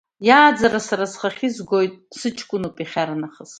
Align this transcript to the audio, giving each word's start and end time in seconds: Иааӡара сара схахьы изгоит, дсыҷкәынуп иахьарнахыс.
Иааӡара 0.27 0.79
сара 0.87 1.05
схахьы 1.11 1.47
изгоит, 1.49 1.93
дсыҷкәынуп 2.11 2.75
иахьарнахыс. 2.79 3.49